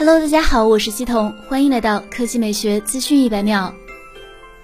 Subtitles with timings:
[0.00, 3.70] Hello，大家好，我是西彤，欢迎来到科技美学资讯一百秒。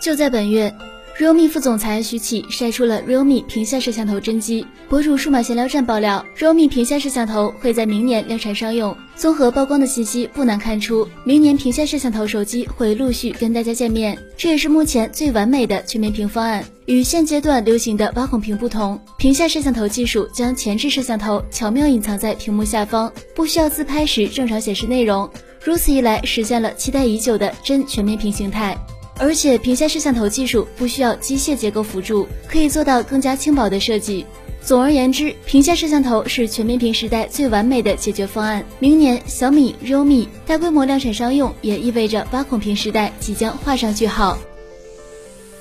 [0.00, 0.74] 就在本月
[1.18, 4.64] ，realme 副总裁徐启晒出了 realme 屏下摄像头真机。
[4.88, 8.96] 博主数码闲聊站爆料，realme 屏下摄像头会在明年量产商用。
[9.16, 14.16] 综合曝光的信息，不难看出，明年屏下摄像头手机会陆续跟大家见面。
[14.36, 16.64] 这也是目前最完美的全面屏方案。
[16.86, 25.28] 与现阶段流行的挖孔屏不同，屏下摄像头技术将前置摄像头巧妙隐藏在屏幕下方，不需要自拍时正常显示内容。
[25.62, 28.78] 如此一来，实现了期待已久的真全面屏形态。
[29.18, 34.24] 而且，屏下摄像头技术不需要机械结构辅助，可以做到更加轻薄的设计。
[34.60, 38.64] 总而言之，屏下摄像头是全面屏时代最完美的解决方案。
[38.78, 44.38] 明年小米、realme 大规模量产商用，也意味着挖孔屏时代即将画上句号。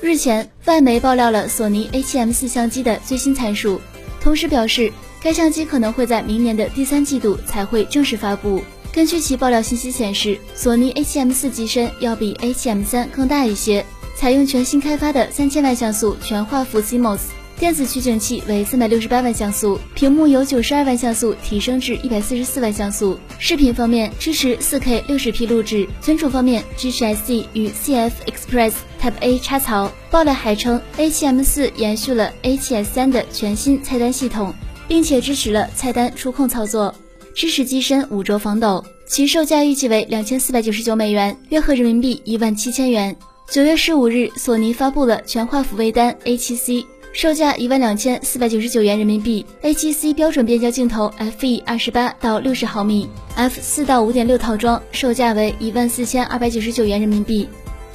[0.00, 3.80] 日前，外媒爆料了索尼 A7M4 相机的最新参数，
[4.20, 4.92] 同时表示
[5.22, 8.62] 该相机可能会在明年的第三季度才会正式发布。
[8.92, 17.20] 根据其爆料信息显示，索尼 A7M4 机身要比 A7M3 更大一些，采用全新开发的三千万像素全画幅 CMOS。
[17.56, 23.16] 电子取景器为三百六十八万像素，屏幕由九十二万像素提升至一百四十四万像素。
[23.38, 25.86] 视频方面支持四 K 六十 P 录制。
[26.00, 29.92] 存储方面支持 SD 与 CF Express Type A 插槽。
[30.10, 34.54] 爆料还称，A7M4 延续了 A7S3 的全新菜单系统，
[34.88, 36.94] 并且支持了菜单触控操作，
[37.34, 38.84] 支持机身五轴防抖。
[39.06, 43.16] 其售价预计为两千四百九十九美元，约合人民币一万七千元。
[43.50, 46.84] 九月十五日，索尼发布了全画幅微单 A7C。
[47.12, 57.48] 售价一万两千四百九十九元人民币，A7C 标准变焦镜头 f/e 二十八到六十毫米，f 四到五点六套装，售价为一万四千二百九十九元人民币。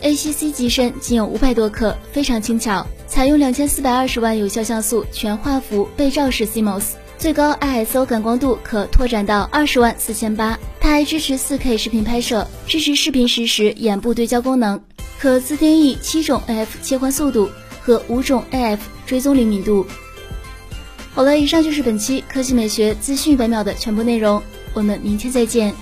[0.03, 6.95] A7C 机身仅有五百多克，非常轻巧，采用两千四百二十万有效像素全画幅背照式 CMOS，
[7.26, 10.59] 最高 ISO 感光度可拓展到二十万四千八。
[10.80, 14.80] 它还支持 4K 视频拍摄，支持视频实时眼部对焦功能，
[15.17, 17.50] 可自定义七种 AF 切换速度。
[17.82, 18.77] 和五种 AF
[19.08, 19.88] 追踪灵敏度。
[21.16, 24.39] 好了，以上就是本期科技美学资讯百秒的全部内容，
[24.76, 25.73] 我们明天再见。